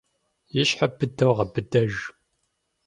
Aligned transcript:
И 0.61 0.63
щхьэр 0.67 0.91
быдэу 0.97 1.33
гъэбыдэж. 1.37 1.93